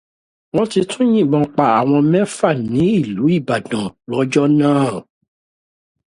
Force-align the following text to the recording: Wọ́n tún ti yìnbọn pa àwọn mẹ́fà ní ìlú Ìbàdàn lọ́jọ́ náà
Wọ́n 0.53 0.67
tún 0.71 0.85
ti 0.91 1.03
yìnbọn 1.13 1.45
pa 1.55 1.65
àwọn 1.79 2.01
mẹ́fà 2.11 2.49
ní 2.71 2.83
ìlú 2.99 3.23
Ìbàdàn 3.37 3.87
lọ́jọ́ 4.09 4.45
náà 4.59 4.91